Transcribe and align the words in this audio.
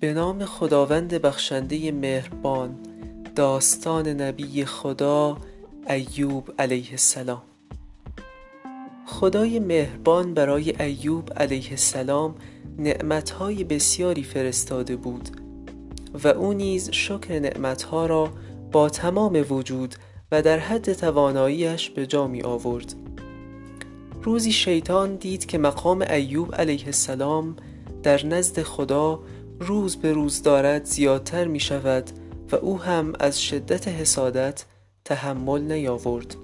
به 0.00 0.12
نام 0.12 0.44
خداوند 0.44 1.14
بخشنده 1.14 1.92
مهربان 1.92 2.76
داستان 3.36 4.08
نبی 4.08 4.64
خدا 4.64 5.36
ایوب 5.90 6.52
علیه 6.58 6.90
السلام. 6.90 7.42
خدای 9.06 9.58
مهربان 9.58 10.34
برای 10.34 10.82
ایوب 10.82 11.32
علیه 11.32 11.70
السلام 11.70 12.34
نعمتهای 12.78 13.64
بسیاری 13.64 14.22
فرستاده 14.22 14.96
بود 14.96 15.28
و 16.24 16.28
او 16.28 16.52
نیز 16.52 16.90
شکر 16.90 17.38
نعمتها 17.38 18.06
را 18.06 18.30
با 18.72 18.88
تمام 18.88 19.44
وجود 19.50 19.94
و 20.32 20.42
در 20.42 20.58
حد 20.58 20.92
تواناییش 20.92 21.90
به 21.90 22.06
جا 22.06 22.26
می 22.26 22.42
آورد 22.42 22.94
روزی 24.22 24.52
شیطان 24.52 25.16
دید 25.16 25.46
که 25.46 25.58
مقام 25.58 26.02
ایوب 26.02 26.54
علیه 26.54 26.86
السلام 26.86 27.56
در 28.02 28.26
نزد 28.26 28.62
خدا 28.62 29.20
روز 29.60 29.96
به 29.96 30.12
روز 30.12 30.42
دارد 30.42 30.84
زیادتر 30.84 31.44
می 31.44 31.60
شود 31.60 32.10
و 32.52 32.56
او 32.56 32.80
هم 32.80 33.12
از 33.20 33.42
شدت 33.42 33.88
حسادت 33.88 34.64
تحمل 35.04 35.60
نیاورد. 35.60 36.36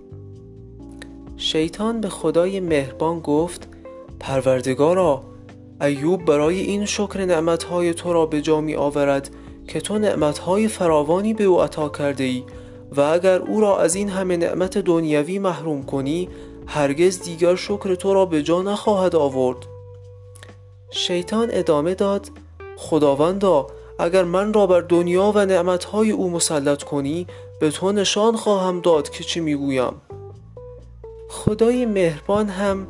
شیطان 1.37 2.01
به 2.01 2.09
خدای 2.09 2.61
مهربان 2.61 3.21
گفت 3.21 3.69
پروردگارا 4.21 5.23
ایوب 5.81 6.25
برای 6.25 6.61
این 6.61 6.85
شکر 6.85 7.25
نعمتهای 7.25 7.95
تو 7.95 8.13
را 8.13 8.27
به 8.27 8.41
جا 8.41 8.61
می 8.61 8.75
آورد 8.75 9.31
که 9.69 9.81
تو 9.81 9.99
نعمتهای 9.99 10.69
فراوانی 10.69 11.35
به 11.35 11.45
او 11.45 11.63
عطا 11.63 11.89
کرده 11.89 12.25
ای 12.25 12.45
و 12.97 13.01
اگر 13.01 13.39
او 13.39 13.61
را 13.61 13.81
از 13.81 13.95
این 13.95 14.09
همه 14.09 14.37
نعمت 14.37 14.79
دنیوی 14.79 15.39
محروم 15.39 15.83
کنی 15.83 16.29
هرگز 16.67 17.21
دیگر 17.23 17.55
شکر 17.55 17.95
تو 17.95 18.15
را 18.15 18.27
به 18.27 18.43
جا 18.43 18.63
نخواهد 18.63 19.17
آورد. 19.17 19.59
شیطان 20.91 21.49
ادامه 21.53 21.95
داد 21.95 22.31
خداوندا 22.83 23.67
اگر 23.99 24.25
من 24.25 24.53
را 24.53 24.67
بر 24.67 24.81
دنیا 24.81 25.33
و 25.35 25.47
نعمتهای 25.47 26.11
او 26.11 26.31
مسلط 26.31 26.83
کنی 26.83 27.27
به 27.61 27.71
تو 27.71 27.93
نشان 27.93 28.37
خواهم 28.37 28.81
داد 28.81 29.11
که 29.11 29.25
چی 29.25 29.41
می‌گویم. 29.41 29.93
خدای 31.29 31.87
مهربان 31.87 32.49
هم 32.49 32.87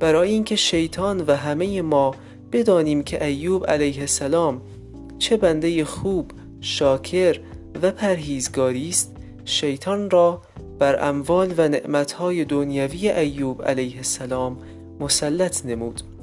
برای 0.00 0.30
اینکه 0.30 0.56
شیطان 0.56 1.24
و 1.26 1.36
همه 1.36 1.82
ما 1.82 2.14
بدانیم 2.52 3.02
که 3.02 3.24
ایوب 3.24 3.66
علیه 3.66 4.00
السلام 4.00 4.60
چه 5.18 5.36
بنده 5.36 5.84
خوب 5.84 6.30
شاکر 6.60 7.40
و 7.82 7.90
پرهیزگاری 7.90 8.88
است 8.88 9.16
شیطان 9.44 10.10
را 10.10 10.42
بر 10.78 11.08
اموال 11.08 11.54
و 11.56 11.68
نعمتهای 11.68 12.44
دنیوی 12.44 13.10
ایوب 13.10 13.62
علیه 13.62 13.96
السلام 13.96 14.58
مسلط 15.00 15.66
نمود. 15.66 16.15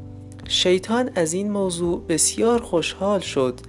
شیطان 0.48 1.10
از 1.16 1.34
این 1.34 1.52
موضوع 1.52 2.06
بسیار 2.10 2.62
خوشحال 2.62 3.20
شد 3.20 3.60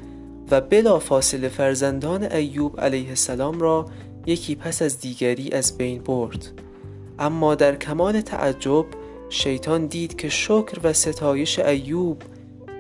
و 0.51 0.61
بلا 0.61 0.99
فاصله 0.99 1.49
فرزندان 1.49 2.33
ایوب 2.33 2.81
علیه 2.81 3.09
السلام 3.09 3.61
را 3.61 3.87
یکی 4.27 4.55
پس 4.55 4.83
از 4.83 5.01
دیگری 5.01 5.51
از 5.53 5.79
بین 5.79 6.03
برد. 6.03 6.53
اما 7.19 7.55
در 7.55 7.77
کمال 7.77 8.21
تعجب 8.21 8.85
شیطان 9.31 9.87
دید 9.87 10.17
که 10.17 10.29
شکر 10.29 10.79
و 10.85 10.93
ستایش 10.93 11.59
ایوب 11.59 12.23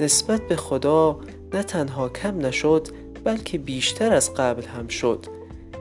نسبت 0.01 0.49
به 0.49 0.57
خدا 0.57 1.21
نه 1.55 1.63
تنها 1.63 2.09
کم 2.09 2.39
نشد 2.39 2.89
بلکه 3.25 3.59
بیشتر 3.59 4.13
از 4.13 4.35
قبل 4.35 4.63
هم 4.63 4.89
شد. 4.89 5.27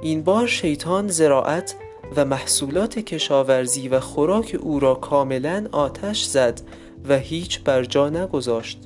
این 0.01 0.23
بار 0.23 0.47
شیطان 0.47 1.07
زراعت 1.07 1.75
و 2.15 2.25
محصولات 2.25 2.99
کشاورزی 2.99 3.87
و 3.87 3.99
خوراک 3.99 4.57
او 4.59 4.79
را 4.79 4.95
کاملا 4.95 5.67
آتش 5.71 6.23
زد 6.23 6.61
و 7.09 7.17
هیچ 7.17 7.63
بر 7.63 7.83
جا 7.83 8.09
نگذاشت. 8.09 8.79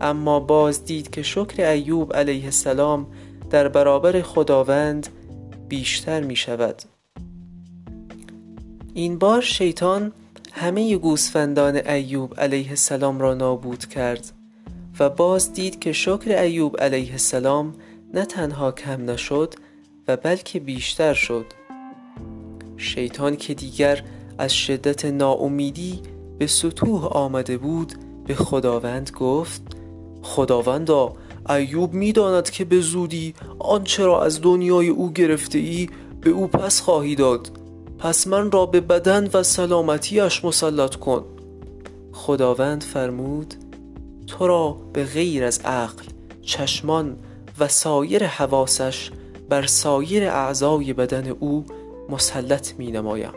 اما 0.00 0.40
باز 0.40 0.84
دید 0.84 1.10
که 1.10 1.22
شکر 1.22 1.64
ایوب 1.70 2.16
علیه 2.16 2.44
السلام 2.44 3.06
در 3.50 3.68
برابر 3.68 4.22
خداوند 4.22 5.08
بیشتر 5.68 6.20
می 6.20 6.36
شود. 6.36 6.82
این 8.94 9.18
بار 9.18 9.42
شیطان 9.42 10.12
همه 10.52 10.96
گوسفندان 10.96 11.76
ایوب 11.76 12.40
علیه 12.40 12.68
السلام 12.68 13.20
را 13.20 13.34
نابود 13.34 13.86
کرد 13.86 14.32
و 15.00 15.10
باز 15.10 15.52
دید 15.52 15.78
که 15.78 15.92
شکر 15.92 16.38
ایوب 16.38 16.80
علیه 16.80 17.12
السلام 17.12 17.74
نه 18.14 18.24
تنها 18.24 18.72
کم 18.72 19.10
نشد 19.10 19.54
و 20.08 20.16
بلکه 20.16 20.60
بیشتر 20.60 21.14
شد. 21.14 21.46
شیطان 22.76 23.36
که 23.36 23.54
دیگر 23.54 24.04
از 24.38 24.54
شدت 24.54 25.04
ناامیدی 25.04 26.00
به 26.38 26.46
سطوح 26.46 27.06
آمده 27.06 27.58
بود 27.58 27.92
به 28.26 28.34
خداوند 28.34 29.10
گفت 29.10 29.62
خداوندا 30.22 31.12
ایوب 31.48 31.94
می‌داند 31.94 32.50
که 32.50 32.64
به 32.64 32.80
زودی 32.80 33.34
آنچه 33.58 34.04
را 34.04 34.24
از 34.24 34.42
دنیای 34.42 34.88
او 34.88 35.12
گرفته 35.12 35.58
ای 35.58 35.88
به 36.20 36.30
او 36.30 36.46
پس 36.46 36.80
خواهی 36.80 37.14
داد. 37.14 37.50
پس 37.98 38.26
من 38.26 38.50
را 38.50 38.66
به 38.66 38.80
بدن 38.80 39.30
و 39.34 39.42
سلامتیش 39.42 40.44
مسلط 40.44 40.96
کن. 40.96 41.24
خداوند 42.12 42.82
فرمود 42.82 43.54
تو 44.26 44.46
را 44.46 44.76
به 44.92 45.04
غیر 45.04 45.44
از 45.44 45.60
عقل 45.64 46.04
چشمان 46.42 47.16
و 47.58 47.68
سایر 47.68 48.26
حواسش 48.26 49.10
بر 49.48 49.66
سایر 49.66 50.24
اعضای 50.24 50.92
بدن 50.92 51.28
او 51.28 51.64
مسلط 52.08 52.74
می 52.78 52.90
نمایم 52.90 53.32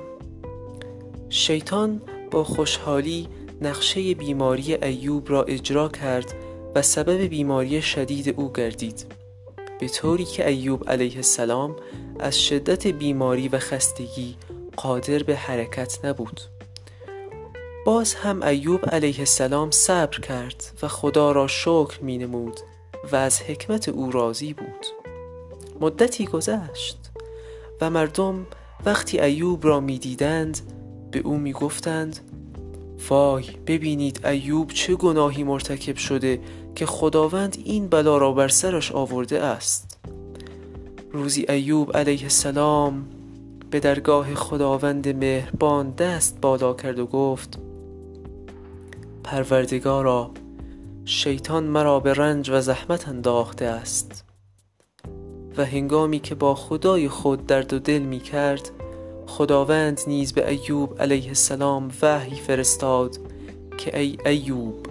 شیطان 1.29 2.01
با 2.31 2.44
خوشحالی 2.44 3.28
نقشه 3.62 4.13
بیماری 4.13 4.75
ایوب 4.75 5.29
را 5.29 5.44
اجرا 5.44 5.90
کرد 5.90 6.35
و 6.75 6.81
سبب 6.81 7.22
بیماری 7.22 7.81
شدید 7.81 8.40
او 8.40 8.53
گردید. 8.53 9.06
به 9.79 9.88
طوری 9.88 10.25
که 10.25 10.47
ایوب 10.47 10.90
علیه 10.90 11.16
السلام 11.16 11.75
از 12.19 12.41
شدت 12.41 12.88
بیماری 12.88 13.47
و 13.47 13.59
خستگی 13.59 14.35
قادر 14.78 15.23
به 15.23 15.35
حرکت 15.35 16.06
نبود. 16.06 16.41
باز 17.85 18.13
هم 18.13 18.44
ایوب 18.44 18.85
علیه 18.85 19.19
السلام 19.19 19.72
صبر 19.72 20.19
کرد 20.19 20.63
و 20.81 20.88
خدا 20.88 21.31
را 21.31 21.47
شکر 21.47 22.00
می 22.01 22.17
نمود 22.17 22.59
و 23.11 23.16
از 23.16 23.41
حکمت 23.41 23.90
او 23.90 24.11
راضی 24.11 24.53
بود. 24.53 24.85
مدتی 25.81 26.25
گذشت 26.25 26.97
و 27.81 27.90
مردم 27.90 28.47
وقتی 28.85 29.19
ایوب 29.19 29.66
را 29.66 29.79
می 29.79 30.00
دیدند 30.00 30.59
به 31.12 31.20
او 31.20 31.38
می 31.38 31.53
گفتند 31.53 32.20
وای 33.09 33.46
ببینید 33.68 34.25
ایوب 34.25 34.72
چه 34.72 34.96
گناهی 34.96 35.44
مرتکب 35.44 35.96
شده 35.96 36.40
که 36.75 36.86
خداوند 36.86 37.58
این 37.66 37.88
بلا 37.88 38.18
را 38.18 38.31
بر 38.31 38.47
سرش 38.47 38.92
آورده 38.92 39.44
است. 39.44 40.00
روزی 41.12 41.46
ایوب 41.50 41.97
علیه 41.97 42.24
السلام 42.24 43.06
به 43.72 43.80
درگاه 43.80 44.36
خداوند 44.36 45.08
مهربان 45.08 45.92
دست 45.92 46.42
بالا 46.42 46.74
کرد 46.74 47.00
و 47.00 47.06
گفت 47.06 47.59
پروردگارا 49.24 50.31
شیطان 51.06 51.64
مرا 51.64 52.00
به 52.00 52.14
رنج 52.14 52.50
و 52.50 52.62
زحمت 52.62 53.08
انداخته 53.08 53.66
است 53.66 54.26
و 55.58 55.66
هنگامی 55.66 56.20
که 56.20 56.36
با 56.36 56.56
خدای 56.56 57.09
خود 57.09 57.46
درد 57.46 57.74
و 57.74 57.80
دل 57.80 58.00
می 58.00 58.20
کرد 58.20 58.72
خداوند 59.29 60.01
نیز 60.07 60.34
به 60.34 60.50
ایوب 60.50 61.01
علیه 61.01 61.28
السلام 61.28 61.91
وحی 62.01 62.35
فرستاد 62.35 63.17
که 63.78 64.00
ای 64.00 64.17
ایوب 64.25 64.88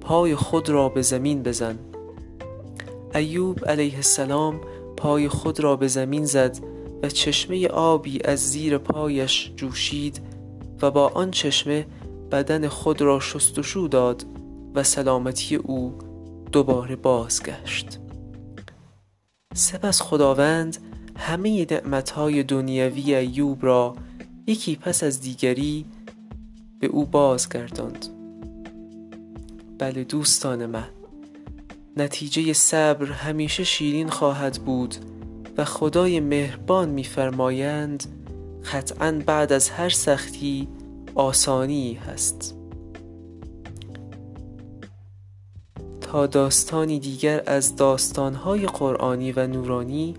پای 0.00 0.34
خود 0.34 0.68
را 0.68 0.88
به 0.88 1.02
زمین 1.02 1.42
بزن. 1.42 1.78
ایوب 3.14 3.64
علیه 3.64 3.94
السلام 3.94 4.60
پای 4.96 5.28
خود 5.28 5.60
را 5.60 5.76
به 5.76 5.88
زمین 5.88 6.24
زد 6.24 6.58
و 7.02 7.08
چشمه 7.08 7.68
آبی 7.68 8.22
از 8.24 8.50
زیر 8.50 8.78
پایش 8.78 9.52
جوشید 9.56 10.20
و 10.82 10.90
با 10.90 11.08
آن 11.08 11.30
چشمه 11.30 11.86
بدن 12.32 12.68
خود 12.68 13.00
را 13.00 13.20
شستشو 13.20 13.88
داد 13.90 14.24
و 14.74 14.82
سلامتی 14.82 15.56
او 15.56 15.98
دوباره 16.52 16.96
بازگشت. 16.96 17.98
سپس 19.54 20.02
خداوند 20.02 20.85
همه 21.16 21.66
نعمتهای 21.70 22.42
دنیوی 22.42 23.14
ایوب 23.14 23.64
را 23.64 23.96
یکی 24.46 24.76
پس 24.76 25.02
از 25.02 25.20
دیگری 25.20 25.84
به 26.80 26.86
او 26.86 27.04
بازگرداند. 27.04 28.06
بله 29.78 30.04
دوستان 30.04 30.66
من 30.66 30.88
نتیجه 31.96 32.52
صبر 32.52 33.06
همیشه 33.06 33.64
شیرین 33.64 34.08
خواهد 34.08 34.58
بود 34.64 34.94
و 35.56 35.64
خدای 35.64 36.20
مهربان 36.20 36.88
میفرمایند 36.88 38.04
قطعا 38.72 39.22
بعد 39.26 39.52
از 39.52 39.70
هر 39.70 39.88
سختی 39.88 40.68
آسانی 41.14 41.94
هست. 41.94 42.54
تا 46.00 46.26
داستانی 46.26 47.00
دیگر 47.00 47.42
از 47.46 47.76
داستانهای 47.76 48.66
قرآنی 48.66 49.32
و 49.32 49.46
نورانی 49.46 50.14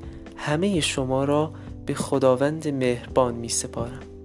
همه 0.47 0.79
شما 0.79 1.23
را 1.23 1.51
به 1.85 1.93
خداوند 1.93 2.67
مهربان 2.67 3.35
می 3.35 3.49
سپارم 3.49 4.16